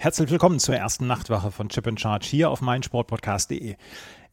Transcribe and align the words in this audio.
Herzlich 0.00 0.30
willkommen 0.30 0.60
zur 0.60 0.76
ersten 0.76 1.08
Nachtwache 1.08 1.50
von 1.50 1.70
Chip 1.70 1.88
and 1.88 1.98
Charge 1.98 2.24
hier 2.24 2.50
auf 2.50 2.60
meinsportpodcast.de. 2.60 3.74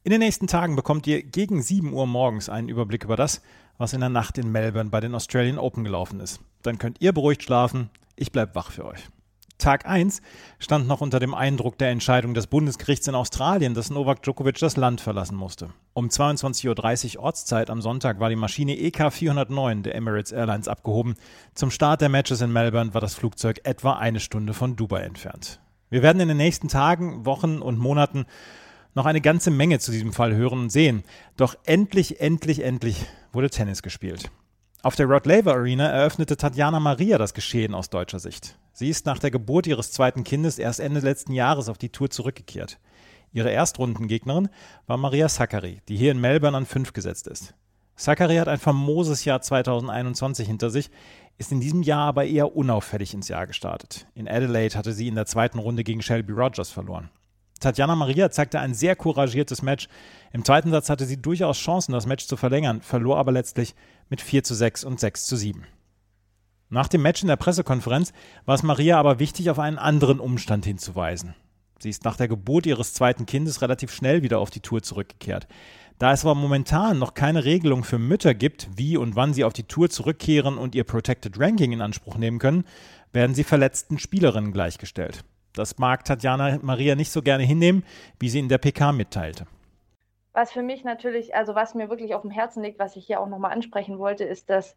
In 0.04 0.12
den 0.12 0.20
nächsten 0.20 0.46
Tagen 0.46 0.76
bekommt 0.76 1.08
ihr 1.08 1.24
gegen 1.24 1.60
7 1.60 1.92
Uhr 1.92 2.06
morgens 2.06 2.50
einen 2.50 2.70
Überblick 2.70 3.04
über 3.04 3.16
das, 3.16 3.42
was 3.80 3.94
in 3.94 4.00
der 4.02 4.10
Nacht 4.10 4.38
in 4.38 4.52
Melbourne 4.52 4.92
bei 4.92 5.00
den 5.00 5.16
Australian 5.16 5.58
Open 5.58 5.84
gelaufen 5.84 6.20
ist. 6.20 6.40
Dann 6.62 6.78
könnt 6.78 7.02
ihr 7.02 7.14
beruhigt 7.14 7.42
schlafen. 7.42 7.90
Ich 8.16 8.32
bleibe 8.32 8.54
wach 8.54 8.70
für 8.70 8.86
euch. 8.86 9.10
Tag 9.58 9.86
1 9.86 10.22
stand 10.60 10.88
noch 10.88 11.02
unter 11.02 11.20
dem 11.20 11.34
Eindruck 11.34 11.78
der 11.78 11.90
Entscheidung 11.90 12.34
des 12.34 12.48
Bundesgerichts 12.48 13.08
in 13.08 13.16
Australien, 13.16 13.74
dass 13.74 13.90
Novak 13.90 14.22
Djokovic 14.24 14.60
das 14.60 14.76
Land 14.76 15.02
verlassen 15.02 15.36
musste. 15.36 15.70
Um 15.94 16.08
22.30 16.08 17.18
Uhr 17.18 17.24
Ortszeit 17.24 17.70
am 17.70 17.82
Sonntag 17.82 18.20
war 18.20 18.30
die 18.30 18.36
Maschine 18.36 18.78
EK 18.78 19.12
409 19.12 19.84
der 19.84 19.96
Emirates 19.96 20.32
Airlines 20.32 20.68
abgehoben. 20.68 21.16
Zum 21.54 21.72
Start 21.72 22.02
der 22.02 22.10
Matches 22.10 22.42
in 22.42 22.52
Melbourne 22.52 22.94
war 22.94 23.02
das 23.02 23.16
Flugzeug 23.16 23.62
etwa 23.64 23.94
eine 23.94 24.20
Stunde 24.20 24.54
von 24.54 24.76
Dubai 24.76 25.02
entfernt. 25.02 25.62
Wir 25.90 26.02
werden 26.02 26.20
in 26.20 26.28
den 26.28 26.38
nächsten 26.38 26.68
Tagen, 26.68 27.26
Wochen 27.26 27.60
und 27.60 27.80
Monaten 27.80 28.26
noch 28.96 29.06
eine 29.06 29.22
ganze 29.22 29.52
Menge 29.52 29.80
zu 29.80 29.92
diesem 29.92 30.14
Fall 30.14 30.36
hören 30.36 30.60
und 30.60 30.70
sehen. 30.70 31.04
Doch 31.38 31.56
endlich, 31.66 32.20
endlich, 32.20 32.64
endlich 32.64 33.06
wurde 33.32 33.50
Tennis 33.50 33.84
gespielt. 33.84 34.32
Auf 34.86 34.96
der 34.96 35.08
Rod 35.08 35.26
Laver 35.26 35.54
Arena 35.54 35.88
eröffnete 35.88 36.38
Tatjana 36.38 36.80
Maria 36.80 37.18
das 37.18 37.34
Geschehen 37.34 37.74
aus 37.74 37.90
deutscher 37.90 38.20
Sicht. 38.20 38.60
Sie 38.72 38.88
ist 38.88 39.08
nach 39.08 39.18
der 39.18 39.32
Geburt 39.32 39.66
ihres 39.66 39.92
zweiten 39.92 40.24
Kindes 40.24 40.60
erst 40.60 40.80
Ende 40.80 41.00
letzten 41.00 41.34
Jahres 41.34 41.70
auf 41.70 41.80
die 41.80 41.90
Tour 41.90 42.12
zurückgekehrt. 42.12 42.78
Ihre 43.34 43.50
Erstrundengegnerin 43.50 44.48
war 44.86 44.98
Maria 44.98 45.28
Sakkari, 45.28 45.82
die 45.90 45.98
hier 45.98 46.12
in 46.12 46.22
Melbourne 46.22 46.56
an 46.56 46.68
fünf 46.68 46.94
gesetzt 46.94 47.26
ist. 47.26 47.56
Sakkari 47.96 48.36
hat 48.36 48.48
ein 48.48 48.60
famoses 48.60 49.26
Jahr 49.26 49.42
2021 49.42 50.46
hinter 50.46 50.70
sich, 50.70 50.92
ist 51.40 51.52
in 51.52 51.62
diesem 51.62 51.82
Jahr 51.82 52.06
aber 52.06 52.26
eher 52.26 52.56
unauffällig 52.56 53.16
ins 53.16 53.28
Jahr 53.28 53.48
gestartet. 53.48 54.06
In 54.14 54.28
Adelaide 54.28 54.78
hatte 54.78 54.94
sie 54.94 55.08
in 55.08 55.16
der 55.16 55.26
zweiten 55.26 55.58
Runde 55.58 55.84
gegen 55.84 56.04
Shelby 56.04 56.34
Rogers 56.34 56.70
verloren. 56.70 57.10
Tatjana 57.60 57.96
Maria 57.96 58.30
zeigte 58.32 58.60
ein 58.60 58.74
sehr 58.74 58.96
couragiertes 58.96 59.62
Match. 59.62 59.88
Im 60.34 60.44
zweiten 60.44 60.72
Satz 60.72 60.90
hatte 60.90 61.06
sie 61.06 61.22
durchaus 61.22 61.58
Chancen, 61.58 61.94
das 61.94 62.06
Match 62.06 62.28
zu 62.28 62.38
verlängern, 62.38 62.82
verlor 62.82 63.18
aber 63.18 63.32
letztlich 63.32 63.76
mit 64.10 64.22
4 64.22 64.44
zu 64.44 64.54
6 64.54 64.84
und 64.84 65.00
6 65.00 65.26
zu 65.26 65.36
7. 65.38 65.66
Nach 66.70 66.88
dem 66.88 67.02
Match 67.02 67.22
in 67.22 67.28
der 67.28 67.38
Pressekonferenz 67.38 68.12
war 68.46 68.56
es 68.56 68.64
Maria 68.64 69.00
aber 69.00 69.20
wichtig, 69.20 69.50
auf 69.50 69.60
einen 69.60 69.78
anderen 69.78 70.20
Umstand 70.20 70.66
hinzuweisen. 70.66 71.36
Sie 71.80 71.90
ist 71.90 72.04
nach 72.04 72.18
der 72.18 72.28
Geburt 72.28 72.66
ihres 72.66 72.94
zweiten 72.94 73.26
Kindes 73.26 73.62
relativ 73.62 73.94
schnell 73.94 74.24
wieder 74.24 74.40
auf 74.40 74.50
die 74.50 74.62
Tour 74.62 74.82
zurückgekehrt. 74.82 75.48
Da 76.00 76.12
es 76.12 76.26
aber 76.26 76.36
momentan 76.36 77.00
noch 77.00 77.14
keine 77.14 77.46
Regelung 77.46 77.84
für 77.84 78.00
Mütter 78.00 78.34
gibt, 78.34 78.70
wie 78.76 78.98
und 78.98 79.16
wann 79.16 79.34
sie 79.34 79.44
auf 79.44 79.54
die 79.54 79.64
Tour 79.64 79.90
zurückkehren 79.90 80.58
und 80.58 80.76
ihr 80.76 80.84
Protected 80.84 81.40
Ranking 81.40 81.72
in 81.72 81.82
Anspruch 81.82 82.18
nehmen 82.18 82.40
können, 82.40 82.66
werden 83.14 83.36
sie 83.36 83.44
verletzten 83.44 83.98
Spielerinnen 83.98 84.52
gleichgestellt. 84.52 85.24
Das 85.56 85.78
mag 85.78 86.04
Tatjana 86.04 86.60
Maria 86.62 86.96
nicht 86.96 87.12
so 87.12 87.22
gerne 87.22 87.44
hinnehmen, 87.44 87.84
wie 88.20 88.30
sie 88.30 88.40
in 88.40 88.50
der 88.50 88.58
PK 88.58 88.92
mitteilte. 88.92 89.46
Was 90.34 90.52
für 90.52 90.64
mich 90.64 90.84
natürlich, 90.84 91.34
also 91.34 91.56
was 91.56 91.76
mir 91.76 91.90
wirklich 91.90 92.14
auf 92.14 92.22
dem 92.22 92.32
Herzen 92.32 92.62
liegt, 92.62 92.78
was 92.78 92.98
ich 92.98 93.06
hier 93.08 93.22
auch 93.22 93.28
nochmal 93.28 93.54
ansprechen 93.54 93.98
wollte, 93.98 94.26
ist, 94.26 94.50
dass 94.50 94.76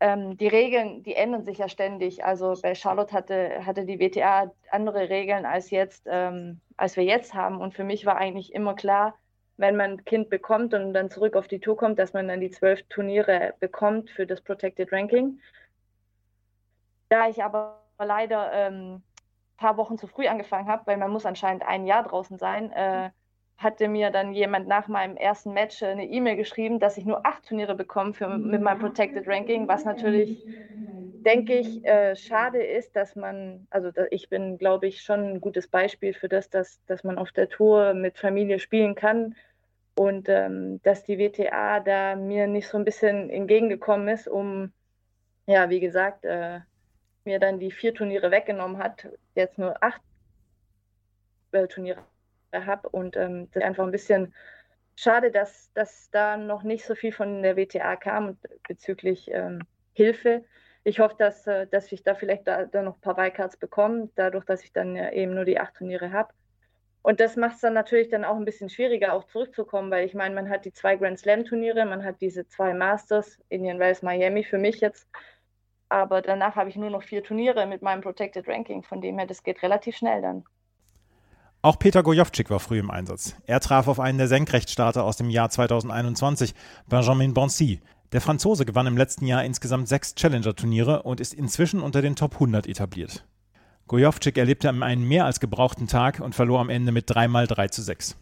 ähm, 0.00 0.36
die 0.36 0.46
Regeln, 0.46 1.02
die 1.02 1.16
ändern 1.16 1.44
sich 1.44 1.58
ja 1.58 1.68
ständig. 1.68 2.24
Also 2.24 2.54
bei 2.62 2.76
Charlotte 2.76 3.12
hatte, 3.12 3.66
hatte 3.66 3.84
die 3.84 3.98
WTA 3.98 4.52
andere 4.70 5.08
Regeln 5.08 5.44
als 5.44 5.70
jetzt, 5.70 6.06
ähm, 6.08 6.60
als 6.76 6.96
wir 6.96 7.04
jetzt 7.04 7.34
haben. 7.34 7.60
Und 7.60 7.74
für 7.74 7.82
mich 7.84 8.06
war 8.06 8.16
eigentlich 8.16 8.54
immer 8.54 8.74
klar, 8.74 9.18
wenn 9.56 9.76
man 9.76 9.92
ein 9.92 10.04
Kind 10.04 10.30
bekommt 10.30 10.72
und 10.74 10.94
dann 10.94 11.10
zurück 11.10 11.34
auf 11.34 11.48
die 11.48 11.58
Tour 11.58 11.76
kommt, 11.76 11.98
dass 11.98 12.12
man 12.12 12.28
dann 12.28 12.40
die 12.40 12.50
zwölf 12.50 12.80
Turniere 12.88 13.54
bekommt 13.58 14.10
für 14.10 14.26
das 14.26 14.40
Protected 14.40 14.92
Ranking. 14.92 15.40
Da 17.08 17.28
ich 17.28 17.42
aber 17.42 17.82
leider 17.98 18.52
ähm, 18.52 19.02
paar 19.58 19.78
Wochen 19.78 19.98
zu 19.98 20.08
früh 20.08 20.28
angefangen 20.28 20.68
habe, 20.68 20.86
weil 20.86 20.98
man 20.98 21.12
muss 21.12 21.26
anscheinend 21.26 21.64
ein 21.64 21.86
Jahr 21.86 22.04
draußen 22.04 22.38
sein, 22.38 22.72
äh, 22.72 23.10
hatte 23.58 23.88
mir 23.88 24.10
dann 24.12 24.32
jemand 24.34 24.68
nach 24.68 24.88
meinem 24.88 25.16
ersten 25.18 25.52
Match 25.54 25.82
eine 25.84 26.06
E-Mail 26.08 26.36
geschrieben, 26.36 26.80
dass 26.80 26.98
ich 26.98 27.06
nur 27.06 27.26
acht 27.26 27.46
Turniere 27.46 27.76
bekomme 27.76 28.14
für, 28.14 28.28
mit 28.38 28.62
meinem 28.62 28.78
Protected 28.80 29.28
Ranking, 29.28 29.68
was 29.68 29.84
natürlich, 29.84 30.46
denke 31.24 31.54
ich, 31.58 31.84
äh, 31.84 32.16
schade 32.16 32.62
ist, 32.64 32.96
dass 32.96 33.16
man, 33.16 33.66
also 33.70 33.90
ich 34.10 34.28
bin, 34.30 34.58
glaube 34.58 34.86
ich, 34.88 35.02
schon 35.02 35.20
ein 35.34 35.40
gutes 35.40 35.68
Beispiel 35.68 36.14
für 36.14 36.28
das, 36.28 36.50
dass, 36.50 36.84
dass 36.86 37.04
man 37.04 37.18
auf 37.18 37.32
der 37.32 37.48
Tour 37.48 37.94
mit 37.94 38.18
Familie 38.18 38.58
spielen 38.60 38.94
kann 38.94 39.34
und 39.96 40.28
ähm, 40.28 40.80
dass 40.82 41.04
die 41.04 41.18
WTA 41.18 41.80
da 41.80 42.16
mir 42.16 42.46
nicht 42.48 42.68
so 42.68 42.78
ein 42.78 42.84
bisschen 42.84 43.30
entgegengekommen 43.30 44.08
ist, 44.08 44.28
um, 44.28 44.72
ja, 45.46 45.70
wie 45.70 45.80
gesagt, 45.80 46.24
äh, 46.24 46.60
mir 47.28 47.38
dann 47.38 47.60
die 47.60 47.70
vier 47.70 47.94
Turniere 47.94 48.30
weggenommen 48.30 48.78
hat, 48.78 49.06
jetzt 49.34 49.58
nur 49.58 49.82
acht 49.82 50.00
äh, 51.52 51.68
Turniere 51.68 52.02
habe. 52.52 52.88
Und 52.88 53.16
ähm, 53.16 53.48
das 53.52 53.62
ist 53.62 53.68
einfach 53.68 53.84
ein 53.84 53.90
bisschen 53.92 54.34
schade, 54.96 55.30
dass, 55.30 55.70
dass 55.74 56.10
da 56.10 56.38
noch 56.38 56.62
nicht 56.62 56.86
so 56.86 56.94
viel 56.94 57.12
von 57.12 57.42
der 57.42 57.56
WTA 57.56 57.96
kam 57.96 58.38
bezüglich 58.66 59.30
ähm, 59.30 59.60
Hilfe. 59.92 60.44
Ich 60.84 61.00
hoffe, 61.00 61.16
dass, 61.18 61.46
äh, 61.46 61.66
dass 61.66 61.92
ich 61.92 62.02
da 62.02 62.14
vielleicht 62.14 62.48
da, 62.48 62.64
da 62.64 62.82
noch 62.82 62.96
ein 62.96 63.00
paar 63.02 63.18
Wildcards 63.18 63.58
bekomme, 63.58 64.08
dadurch, 64.14 64.46
dass 64.46 64.64
ich 64.64 64.72
dann 64.72 64.96
ja 64.96 65.12
eben 65.12 65.34
nur 65.34 65.44
die 65.44 65.60
acht 65.60 65.74
Turniere 65.74 66.12
habe. 66.12 66.32
Und 67.02 67.20
das 67.20 67.36
macht 67.36 67.56
es 67.56 67.60
dann 67.60 67.74
natürlich 67.74 68.08
dann 68.08 68.24
auch 68.24 68.36
ein 68.36 68.44
bisschen 68.46 68.70
schwieriger, 68.70 69.12
auch 69.12 69.24
zurückzukommen, 69.24 69.90
weil 69.90 70.06
ich 70.06 70.14
meine, 70.14 70.34
man 70.34 70.48
hat 70.48 70.64
die 70.64 70.72
zwei 70.72 70.96
Grand 70.96 71.18
Slam 71.18 71.44
Turniere, 71.44 71.84
man 71.84 72.04
hat 72.04 72.22
diese 72.22 72.46
zwei 72.48 72.72
Masters, 72.72 73.38
Indian 73.50 73.78
Wells, 73.78 74.02
Miami 74.02 74.44
für 74.44 74.58
mich 74.58 74.80
jetzt 74.80 75.06
aber 75.88 76.22
danach 76.22 76.56
habe 76.56 76.68
ich 76.70 76.76
nur 76.76 76.90
noch 76.90 77.02
vier 77.02 77.22
Turniere 77.22 77.66
mit 77.66 77.82
meinem 77.82 78.00
Protected 78.00 78.46
Ranking. 78.48 78.82
Von 78.82 79.00
dem 79.00 79.18
her, 79.18 79.26
das 79.26 79.42
geht 79.42 79.62
relativ 79.62 79.96
schnell 79.96 80.22
dann. 80.22 80.44
Auch 81.60 81.78
Peter 81.78 82.02
Gojovcik 82.02 82.50
war 82.50 82.60
früh 82.60 82.78
im 82.78 82.90
Einsatz. 82.90 83.34
Er 83.46 83.60
traf 83.60 83.88
auf 83.88 83.98
einen 83.98 84.18
der 84.18 84.28
Senkrechtstarter 84.28 85.04
aus 85.04 85.16
dem 85.16 85.28
Jahr 85.28 85.50
2021, 85.50 86.54
Benjamin 86.86 87.34
Bonsi. 87.34 87.80
Der 88.12 88.20
Franzose 88.20 88.64
gewann 88.64 88.86
im 88.86 88.96
letzten 88.96 89.26
Jahr 89.26 89.44
insgesamt 89.44 89.88
sechs 89.88 90.14
Challenger-Turniere 90.14 91.02
und 91.02 91.20
ist 91.20 91.34
inzwischen 91.34 91.80
unter 91.80 92.00
den 92.00 92.16
Top 92.16 92.34
100 92.34 92.66
etabliert. 92.66 93.26
Gojovcik 93.88 94.38
erlebte 94.38 94.70
einen 94.70 95.08
mehr 95.08 95.24
als 95.24 95.40
gebrauchten 95.40 95.88
Tag 95.88 96.20
und 96.20 96.34
verlor 96.34 96.60
am 96.60 96.70
Ende 96.70 96.92
mit 96.92 97.04
3 97.08 97.24
x 97.24 97.48
3 97.48 97.68
zu 97.68 97.82
6. 97.82 98.16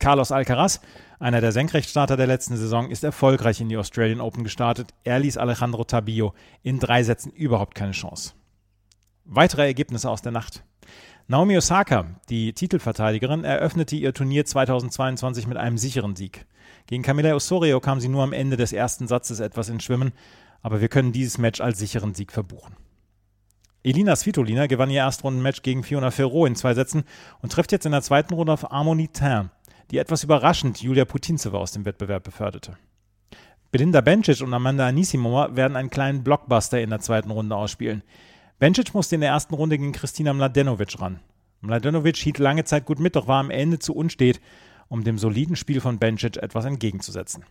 Carlos 0.00 0.32
Alcaraz, 0.32 0.80
einer 1.18 1.42
der 1.42 1.52
Senkrechtstarter 1.52 2.16
der 2.16 2.26
letzten 2.26 2.56
Saison, 2.56 2.90
ist 2.90 3.04
erfolgreich 3.04 3.60
in 3.60 3.68
die 3.68 3.76
Australian 3.76 4.22
Open 4.22 4.44
gestartet. 4.44 4.94
Er 5.04 5.18
ließ 5.18 5.36
Alejandro 5.36 5.84
Tabillo 5.84 6.32
in 6.62 6.78
drei 6.78 7.02
Sätzen 7.02 7.30
überhaupt 7.30 7.74
keine 7.74 7.92
Chance. 7.92 8.32
Weitere 9.26 9.66
Ergebnisse 9.66 10.08
aus 10.10 10.22
der 10.22 10.32
Nacht. 10.32 10.64
Naomi 11.28 11.56
Osaka, 11.58 12.06
die 12.30 12.54
Titelverteidigerin, 12.54 13.44
eröffnete 13.44 13.94
ihr 13.94 14.14
Turnier 14.14 14.46
2022 14.46 15.46
mit 15.46 15.58
einem 15.58 15.76
sicheren 15.76 16.16
Sieg. 16.16 16.46
Gegen 16.86 17.02
Camila 17.02 17.34
Osorio 17.34 17.78
kam 17.78 18.00
sie 18.00 18.08
nur 18.08 18.24
am 18.24 18.32
Ende 18.32 18.56
des 18.56 18.72
ersten 18.72 19.06
Satzes 19.06 19.38
etwas 19.38 19.68
ins 19.68 19.84
Schwimmen, 19.84 20.12
aber 20.62 20.80
wir 20.80 20.88
können 20.88 21.12
dieses 21.12 21.36
Match 21.36 21.60
als 21.60 21.78
sicheren 21.78 22.14
Sieg 22.14 22.32
verbuchen. 22.32 22.74
Elina 23.82 24.16
Svitolina 24.16 24.66
gewann 24.66 24.90
ihr 24.90 25.02
Erstrundenmatch 25.02 25.62
gegen 25.62 25.84
Fiona 25.84 26.10
Ferro 26.10 26.46
in 26.46 26.56
zwei 26.56 26.74
Sätzen 26.74 27.04
und 27.42 27.52
trifft 27.52 27.72
jetzt 27.72 27.86
in 27.86 27.92
der 27.92 28.02
zweiten 28.02 28.34
Runde 28.34 28.52
auf 28.52 28.64
Harmonie 28.64 29.08
Tin 29.08 29.50
die 29.90 29.98
etwas 29.98 30.24
überraschend 30.24 30.80
Julia 30.80 31.04
Putintseva 31.04 31.58
aus 31.58 31.72
dem 31.72 31.84
Wettbewerb 31.84 32.24
beförderte. 32.24 32.76
Belinda 33.72 34.00
Bencic 34.00 34.40
und 34.40 34.52
Amanda 34.52 34.86
Anisimova 34.86 35.54
werden 35.54 35.76
einen 35.76 35.90
kleinen 35.90 36.24
Blockbuster 36.24 36.80
in 36.80 36.90
der 36.90 37.00
zweiten 37.00 37.30
Runde 37.30 37.54
ausspielen. 37.54 38.02
Bencic 38.58 38.94
musste 38.94 39.14
in 39.14 39.20
der 39.20 39.30
ersten 39.30 39.54
Runde 39.54 39.78
gegen 39.78 39.92
Kristina 39.92 40.32
Mladenovic 40.32 41.00
ran. 41.00 41.20
Mladenovic 41.60 42.16
hielt 42.16 42.38
lange 42.38 42.64
Zeit 42.64 42.84
gut 42.84 42.98
mit, 42.98 43.16
doch 43.16 43.28
war 43.28 43.38
am 43.38 43.50
Ende 43.50 43.78
zu 43.78 43.94
unstet, 43.94 44.40
um 44.88 45.04
dem 45.04 45.18
soliden 45.18 45.56
Spiel 45.56 45.80
von 45.80 45.98
Bencic 45.98 46.36
etwas 46.36 46.64
entgegenzusetzen. 46.64 47.44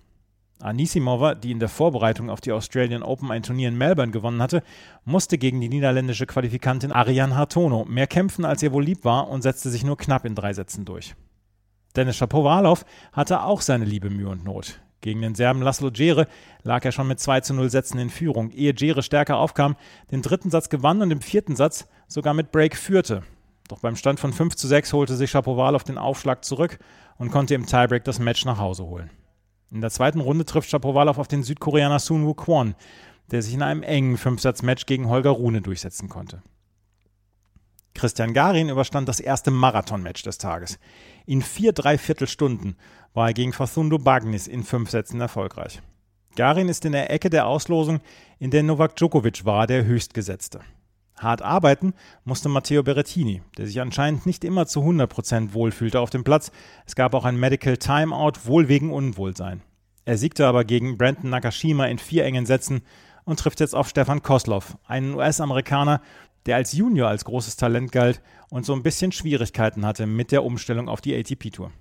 Anisimova, 0.62 1.36
die 1.36 1.52
in 1.52 1.60
der 1.60 1.70
Vorbereitung 1.70 2.30
auf 2.30 2.42
die 2.42 2.52
Australian 2.52 3.02
Open 3.02 3.32
ein 3.32 3.44
Turnier 3.44 3.70
in 3.70 3.78
Melbourne 3.78 4.12
gewonnen 4.12 4.42
hatte, 4.42 4.62
musste 5.06 5.38
gegen 5.38 5.62
die 5.62 5.70
niederländische 5.70 6.26
Qualifikantin 6.26 6.92
Ariane 6.92 7.36
Hartono 7.36 7.86
mehr 7.86 8.08
kämpfen, 8.08 8.44
als 8.44 8.62
ihr 8.62 8.74
wohl 8.74 8.84
lieb 8.84 9.06
war 9.06 9.30
und 9.30 9.42
setzte 9.42 9.70
sich 9.70 9.86
nur 9.86 9.98
knapp 9.98 10.26
in 10.26 10.36
drei 10.36 10.52
Sätzen 10.52 10.84
durch. 10.84 11.16
Dennis 12.00 12.16
Shapovalov 12.16 12.86
hatte 13.12 13.44
auch 13.44 13.60
seine 13.60 13.84
liebe 13.84 14.10
Mühe 14.10 14.30
und 14.30 14.46
Not. 14.46 14.80
Gegen 15.02 15.22
den 15.22 15.36
Serben 15.36 15.62
Laszlo 15.62 15.90
Djere 15.90 16.28
lag 16.64 16.86
er 16.86 16.94
schon 16.94 17.10
mit 17.10 17.20
2 17.20 17.42
zu 17.42 17.54
0 17.54 17.70
Sätzen 17.70 18.00
in 18.00 18.10
Führung, 18.10 18.52
ehe 18.52 18.74
Djere 18.74 19.04
stärker 19.04 19.36
aufkam, 19.36 19.76
den 20.10 20.22
dritten 20.22 20.50
Satz 20.50 20.70
gewann 20.70 21.02
und 21.02 21.12
im 21.12 21.20
vierten 21.20 21.58
Satz 21.58 21.90
sogar 22.08 22.34
mit 22.34 22.54
Break 22.54 22.78
führte. 22.78 23.24
Doch 23.68 23.80
beim 23.80 23.98
Stand 23.98 24.22
von 24.22 24.32
5 24.32 24.56
zu 24.56 24.66
6 24.70 24.94
holte 24.94 25.18
sich 25.18 25.30
Shapovalov 25.32 25.84
den 25.84 25.98
Aufschlag 25.98 26.46
zurück 26.46 26.80
und 27.18 27.32
konnte 27.32 27.54
im 27.54 27.66
Tiebreak 27.66 28.06
das 28.06 28.20
Match 28.20 28.46
nach 28.46 28.60
Hause 28.60 28.86
holen. 28.86 29.10
In 29.70 29.82
der 29.82 29.90
zweiten 29.92 30.22
Runde 30.22 30.46
trifft 30.46 30.70
Shapovalov 30.70 31.18
auf 31.18 31.28
den 31.28 31.44
Südkoreaner 31.44 32.00
Sun 32.00 32.26
Woo 32.26 32.34
Kwon, 32.34 32.76
der 33.30 33.42
sich 33.42 33.56
in 33.56 33.62
einem 33.62 33.84
engen 33.84 34.16
Fünfsatz-Match 34.16 34.86
gegen 34.86 35.10
Holger 35.10 35.32
Rune 35.32 35.62
durchsetzen 35.62 36.08
konnte. 36.08 36.44
Christian 37.94 38.34
Garin 38.34 38.70
überstand 38.70 39.10
das 39.10 39.20
erste 39.20 39.52
Marathon-Match 39.52 40.24
des 40.24 40.38
Tages. 40.38 40.80
In 41.26 41.42
vier 41.42 41.74
Dreiviertelstunden 41.74 42.76
war 43.14 43.28
er 43.28 43.34
gegen 43.34 43.54
Fathundo 43.54 43.98
Bagnis 43.98 44.48
in 44.48 44.64
fünf 44.64 44.90
Sätzen 44.90 45.20
erfolgreich. 45.20 45.82
Garin 46.36 46.70
ist 46.70 46.86
in 46.86 46.94
der 46.94 47.12
Ecke 47.12 47.30
der 47.30 47.48
Auslosung, 47.48 48.00
in 48.38 48.52
der 48.52 48.64
Novak 48.64 48.96
Djokovic 48.96 49.46
war, 49.46 49.68
der 49.68 49.86
Höchstgesetzte. 49.86 50.62
Hart 51.18 51.42
arbeiten 51.42 51.94
musste 52.24 52.48
Matteo 52.48 52.82
Berrettini, 52.82 53.42
der 53.58 53.68
sich 53.68 53.82
anscheinend 53.82 54.26
nicht 54.26 54.46
immer 54.46 54.68
zu 54.68 54.82
100% 54.82 55.54
wohlfühlte 55.54 56.00
auf 56.00 56.10
dem 56.10 56.24
Platz. 56.24 56.52
Es 56.86 56.96
gab 56.96 57.14
auch 57.14 57.26
ein 57.26 57.38
Medical 57.38 57.78
Timeout, 57.78 58.46
wohl 58.46 58.70
wegen 58.70 58.92
Unwohlsein. 58.92 59.62
Er 60.06 60.18
siegte 60.18 60.48
aber 60.48 60.64
gegen 60.64 60.98
Brandon 60.98 61.30
Nakashima 61.30 61.86
in 61.88 62.00
vier 62.00 62.24
engen 62.26 62.46
Sätzen 62.46 62.82
und 63.26 63.40
trifft 63.40 63.60
jetzt 63.60 63.76
auf 63.76 63.90
Stefan 63.90 64.24
Kosloff, 64.24 64.78
einen 64.88 65.14
US-Amerikaner, 65.14 66.02
der 66.46 66.56
als 66.56 66.74
Junior 66.74 67.10
als 67.10 67.26
großes 67.26 67.56
Talent 67.56 67.92
galt 67.92 68.22
und 68.50 68.66
so 68.66 68.74
ein 68.74 68.84
bisschen 68.84 69.12
Schwierigkeiten 69.12 69.86
hatte 69.86 70.06
mit 70.06 70.32
der 70.32 70.44
Umstellung 70.44 70.90
auf 70.90 71.02
die 71.02 71.16
ATP-Tour. 71.16 71.72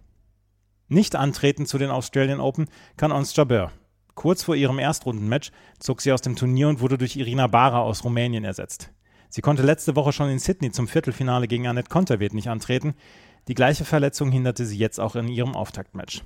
Nicht 0.88 1.16
antreten 1.16 1.66
zu 1.66 1.78
den 1.78 1.90
Australian 1.90 2.40
Open 2.40 2.68
kann 2.96 3.12
Ons 3.12 3.36
Jabeur. 3.36 3.72
Kurz 4.14 4.42
vor 4.42 4.56
ihrem 4.56 4.78
Erstrundenmatch 4.78 5.52
zog 5.78 6.00
sie 6.00 6.12
aus 6.12 6.22
dem 6.22 6.34
Turnier 6.34 6.68
und 6.68 6.80
wurde 6.80 6.98
durch 6.98 7.16
Irina 7.16 7.46
Bara 7.46 7.82
aus 7.82 8.02
Rumänien 8.04 8.44
ersetzt. 8.44 8.90
Sie 9.28 9.42
konnte 9.42 9.62
letzte 9.62 9.94
Woche 9.94 10.12
schon 10.12 10.30
in 10.30 10.38
Sydney 10.38 10.72
zum 10.72 10.88
Viertelfinale 10.88 11.46
gegen 11.46 11.66
Annette 11.66 11.90
Konterweht 11.90 12.32
nicht 12.32 12.48
antreten. 12.48 12.94
Die 13.46 13.54
gleiche 13.54 13.84
Verletzung 13.84 14.32
hinderte 14.32 14.64
sie 14.64 14.78
jetzt 14.78 14.98
auch 14.98 15.14
in 15.14 15.28
ihrem 15.28 15.54
Auftaktmatch. 15.54 16.22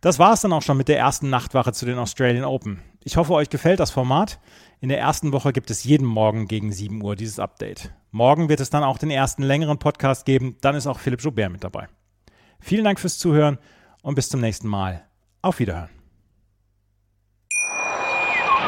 Das 0.00 0.18
war 0.18 0.32
es 0.32 0.40
dann 0.40 0.52
auch 0.52 0.62
schon 0.62 0.76
mit 0.76 0.88
der 0.88 0.98
ersten 0.98 1.28
Nachtwache 1.28 1.72
zu 1.72 1.84
den 1.84 1.98
Australian 1.98 2.44
Open. 2.44 2.82
Ich 3.02 3.16
hoffe, 3.16 3.32
euch 3.32 3.50
gefällt 3.50 3.80
das 3.80 3.90
Format. 3.90 4.38
In 4.80 4.88
der 4.90 5.00
ersten 5.00 5.32
Woche 5.32 5.52
gibt 5.52 5.70
es 5.70 5.82
jeden 5.82 6.06
Morgen 6.06 6.46
gegen 6.46 6.70
7 6.70 7.02
Uhr 7.02 7.16
dieses 7.16 7.40
Update. 7.40 7.92
Morgen 8.12 8.48
wird 8.48 8.60
es 8.60 8.70
dann 8.70 8.84
auch 8.84 8.98
den 8.98 9.10
ersten 9.10 9.42
längeren 9.42 9.78
Podcast 9.78 10.24
geben. 10.24 10.56
Dann 10.60 10.76
ist 10.76 10.86
auch 10.86 11.00
Philipp 11.00 11.20
Joubert 11.20 11.50
mit 11.50 11.64
dabei. 11.64 11.88
Vielen 12.60 12.84
Dank 12.84 13.00
fürs 13.00 13.18
Zuhören 13.18 13.58
und 14.02 14.14
bis 14.14 14.28
zum 14.28 14.40
nächsten 14.40 14.68
Mal. 14.68 15.04
Auf 15.42 15.58
Wiederhören. 15.58 15.97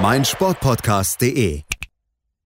meinsportpodcast.de 0.00 1.69